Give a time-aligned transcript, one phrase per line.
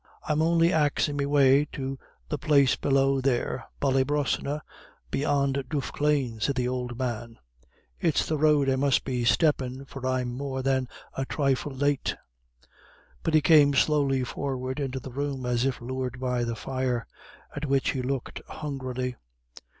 [0.27, 1.99] "I'm on'y axin' me way to
[2.29, 4.63] the place below there Ballybrosna
[5.11, 7.37] beyond Duffclane," said the old man;
[7.99, 12.15] "it's the road I must be steppin', for I'm more than a thrifle late."
[13.21, 17.05] But he came slowly forward into the room as if lured by the fire,
[17.55, 19.17] at which he looked hungrily.